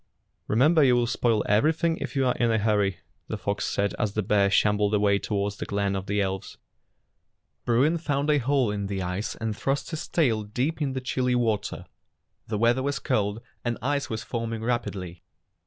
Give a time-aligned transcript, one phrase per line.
[0.47, 4.13] "Remember you will spoil everything if you are in a hurry," the fox said as
[4.13, 6.57] the bear shambled away toward the glen of the elves.
[7.65, 11.35] Bruin found a hole in the ice and thrust his tail deep in the chilly
[11.35, 11.85] water.
[12.47, 15.21] The weather was cold, and ice was forming rapidly.